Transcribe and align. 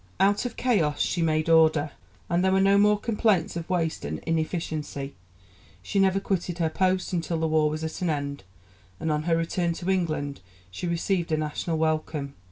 Out 0.19 0.45
of 0.47 0.55
chaos 0.57 0.99
she 0.99 1.21
made 1.21 1.47
order, 1.47 1.91
and 2.27 2.43
there 2.43 2.51
were 2.51 2.59
no 2.59 2.79
more 2.79 2.97
complaints 2.99 3.55
of 3.55 3.69
waste 3.69 4.03
and 4.03 4.17
inefficiency. 4.25 5.13
She 5.83 5.99
never 5.99 6.19
quitted 6.19 6.57
her 6.57 6.71
post 6.71 7.13
until 7.13 7.39
the 7.39 7.47
war 7.47 7.69
was 7.69 7.83
at 7.83 8.01
an 8.01 8.09
end, 8.09 8.43
and 8.99 9.11
on 9.11 9.21
her 9.29 9.37
return 9.37 9.73
to 9.73 9.91
England 9.91 10.41
she 10.71 10.87
received 10.87 11.31
a 11.31 11.37
national 11.37 11.77
welcome. 11.77 12.33